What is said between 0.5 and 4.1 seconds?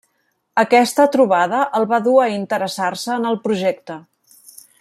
Aquesta trobada el va dur a interessar-se en el projecte.